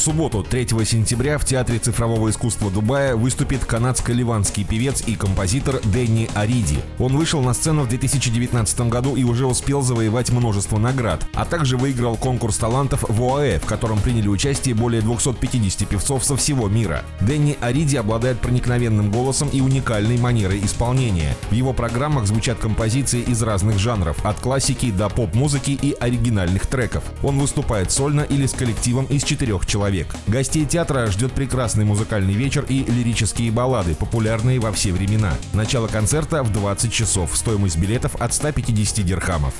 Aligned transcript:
субботу, 0.00 0.42
3 0.42 0.68
сентября, 0.84 1.38
в 1.38 1.44
Театре 1.44 1.78
цифрового 1.78 2.30
искусства 2.30 2.70
Дубая 2.70 3.16
выступит 3.16 3.64
канадско-ливанский 3.64 4.64
певец 4.64 5.02
и 5.06 5.14
композитор 5.14 5.80
Дэнни 5.84 6.28
Ариди. 6.34 6.78
Он 6.98 7.16
вышел 7.16 7.40
на 7.40 7.54
сцену 7.54 7.82
в 7.82 7.88
2019 7.88 8.80
году 8.82 9.16
и 9.16 9.24
уже 9.24 9.46
успел 9.46 9.82
завоевать 9.82 10.30
множество 10.30 10.78
наград, 10.78 11.26
а 11.34 11.44
также 11.44 11.76
выиграл 11.76 12.16
конкурс 12.16 12.58
талантов 12.58 13.04
в 13.08 13.22
ОАЭ, 13.22 13.58
в 13.58 13.64
котором 13.64 13.98
приняли 14.00 14.28
участие 14.28 14.74
более 14.74 15.02
250 15.02 15.88
певцов 15.88 16.24
со 16.24 16.36
всего 16.36 16.68
мира. 16.68 17.02
Дэнни 17.20 17.56
Ариди 17.60 17.96
обладает 17.96 18.38
проникновенным 18.40 19.10
голосом 19.10 19.48
и 19.48 19.60
уникальной 19.60 20.18
манерой 20.18 20.64
исполнения. 20.64 21.34
В 21.50 21.54
его 21.54 21.72
программах 21.72 22.26
звучат 22.26 22.58
композиции 22.58 23.22
из 23.22 23.42
разных 23.42 23.78
жанров, 23.78 24.24
от 24.24 24.38
классики 24.40 24.90
до 24.90 25.08
поп-музыки 25.08 25.70
и 25.70 25.96
оригинальных 25.98 26.66
треков. 26.66 27.02
Он 27.22 27.38
выступает 27.38 27.90
сольно 27.90 28.20
или 28.20 28.46
с 28.46 28.52
коллективом 28.52 29.06
из 29.06 29.24
четырех 29.24 29.64
человек 29.64 29.85
человек. 29.86 30.08
Гостей 30.26 30.64
театра 30.64 31.06
ждет 31.06 31.32
прекрасный 31.32 31.84
музыкальный 31.84 32.34
вечер 32.34 32.64
и 32.68 32.84
лирические 32.84 33.52
баллады, 33.52 33.94
популярные 33.94 34.58
во 34.58 34.72
все 34.72 34.92
времена. 34.92 35.32
Начало 35.54 35.86
концерта 35.86 36.42
в 36.42 36.52
20 36.52 36.92
часов. 36.92 37.36
Стоимость 37.36 37.78
билетов 37.78 38.16
от 38.16 38.34
150 38.34 39.04
дирхамов. 39.04 39.54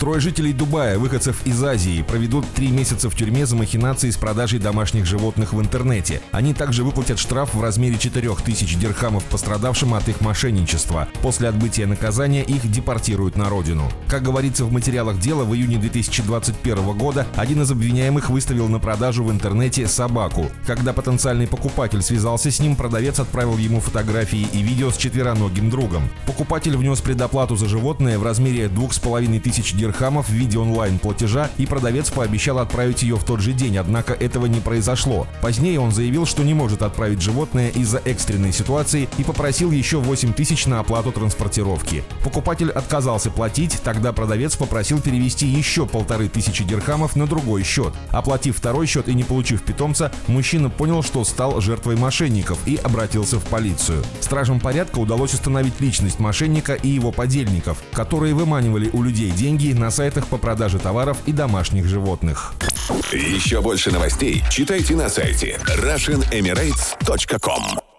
Трое 0.00 0.18
жителей 0.18 0.54
Дубая, 0.54 0.98
выходцев 0.98 1.46
из 1.46 1.62
Азии, 1.62 2.00
проведут 2.00 2.46
три 2.54 2.68
месяца 2.68 3.10
в 3.10 3.14
тюрьме 3.14 3.44
за 3.44 3.54
махинации 3.54 4.08
с 4.08 4.16
продажей 4.16 4.58
домашних 4.58 5.04
животных 5.04 5.52
в 5.52 5.60
интернете. 5.60 6.22
Они 6.30 6.54
также 6.54 6.84
выплатят 6.84 7.18
штраф 7.18 7.52
в 7.52 7.62
размере 7.62 7.98
4000 7.98 8.78
дирхамов 8.78 9.22
пострадавшим 9.24 9.92
от 9.92 10.08
их 10.08 10.22
мошенничества. 10.22 11.06
После 11.20 11.48
отбытия 11.48 11.86
наказания 11.86 12.42
их 12.42 12.70
депортируют 12.72 13.36
на 13.36 13.50
родину. 13.50 13.90
Как 14.08 14.22
говорится 14.22 14.64
в 14.64 14.72
материалах 14.72 15.20
дела, 15.20 15.44
в 15.44 15.54
июне 15.54 15.76
2021 15.76 16.96
года 16.96 17.26
один 17.36 17.60
из 17.60 17.70
обвиняемых 17.70 18.30
выставил 18.30 18.68
на 18.68 18.78
продажу 18.78 19.22
в 19.22 19.30
интернете 19.30 19.86
собаку. 19.86 20.50
Когда 20.66 20.94
потенциальный 20.94 21.46
покупатель 21.46 22.00
связался 22.00 22.50
с 22.50 22.58
ним, 22.58 22.74
продавец 22.74 23.20
отправил 23.20 23.58
ему 23.58 23.80
фотографии 23.80 24.48
и 24.50 24.62
видео 24.62 24.90
с 24.92 24.96
четвероногим 24.96 25.68
другом. 25.68 26.08
Покупатель 26.24 26.78
внес 26.78 27.02
предоплату 27.02 27.54
за 27.54 27.68
животное 27.68 28.18
в 28.18 28.22
размере 28.22 28.68
двух 28.68 28.94
с 28.94 28.98
половиной 28.98 29.40
тысяч 29.40 29.74
дирхамов 29.90 30.28
в 30.28 30.32
виде 30.32 30.56
онлайн-платежа, 30.56 31.50
и 31.58 31.66
продавец 31.66 32.10
пообещал 32.10 32.58
отправить 32.58 33.02
ее 33.02 33.16
в 33.16 33.24
тот 33.24 33.40
же 33.40 33.52
день, 33.52 33.76
однако 33.76 34.12
этого 34.12 34.46
не 34.46 34.60
произошло. 34.60 35.26
Позднее 35.42 35.80
он 35.80 35.90
заявил, 35.90 36.26
что 36.26 36.44
не 36.44 36.54
может 36.54 36.82
отправить 36.82 37.20
животное 37.20 37.70
из-за 37.70 37.98
экстренной 38.04 38.52
ситуации 38.52 39.08
и 39.18 39.24
попросил 39.24 39.72
еще 39.72 39.98
8 39.98 40.32
тысяч 40.32 40.66
на 40.66 40.78
оплату 40.78 41.10
транспортировки. 41.10 42.04
Покупатель 42.22 42.70
отказался 42.70 43.30
платить, 43.30 43.80
тогда 43.82 44.12
продавец 44.12 44.54
попросил 44.54 45.00
перевести 45.00 45.46
еще 45.46 45.86
полторы 45.86 46.28
тысячи 46.28 46.62
дирхамов 46.62 47.16
на 47.16 47.26
другой 47.26 47.64
счет. 47.64 47.92
Оплатив 48.10 48.56
второй 48.56 48.86
счет 48.86 49.08
и 49.08 49.14
не 49.14 49.24
получив 49.24 49.62
питомца, 49.62 50.12
мужчина 50.28 50.70
понял, 50.70 51.02
что 51.02 51.24
стал 51.24 51.60
жертвой 51.60 51.96
мошенников 51.96 52.58
и 52.66 52.76
обратился 52.76 53.40
в 53.40 53.44
полицию. 53.44 54.04
Стражам 54.20 54.60
порядка 54.60 54.98
удалось 54.98 55.34
установить 55.34 55.80
личность 55.80 56.20
мошенника 56.20 56.74
и 56.74 56.88
его 56.88 57.10
подельников, 57.10 57.78
которые 57.92 58.34
выманивали 58.34 58.88
у 58.92 59.02
людей 59.02 59.30
деньги 59.32 59.72
на 59.80 59.90
сайтах 59.90 60.28
по 60.28 60.36
продаже 60.36 60.78
товаров 60.78 61.18
и 61.26 61.32
домашних 61.32 61.86
животных. 61.86 62.54
Еще 63.12 63.60
больше 63.60 63.90
новостей 63.90 64.44
читайте 64.50 64.94
на 64.94 65.08
сайте 65.08 65.58
RussianEmirates.com 65.66 67.89